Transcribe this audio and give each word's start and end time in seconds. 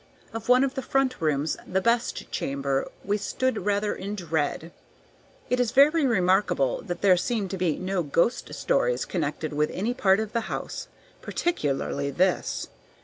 Of 0.33 0.49
one 0.49 0.63
of 0.63 0.73
the 0.73 0.81
front 0.81 1.21
rooms, 1.21 1.57
"the 1.67 1.79
best 1.79 2.31
chamber," 2.31 2.87
we 3.05 3.17
stood 3.19 3.67
rather 3.67 3.93
in 3.93 4.15
dread. 4.15 4.71
It 5.47 5.59
is 5.59 5.69
very 5.69 6.07
remarkable 6.07 6.81
that 6.81 7.01
there 7.01 7.15
seem 7.17 7.47
to 7.49 7.57
be 7.59 7.77
no 7.77 8.01
ghost 8.01 8.51
stories 8.55 9.05
connected 9.05 9.53
with 9.53 9.69
any 9.69 9.93
part 9.93 10.19
of 10.19 10.33
the 10.33 10.49
house, 10.49 10.87
particularly 11.21 12.09
this. 12.09 12.69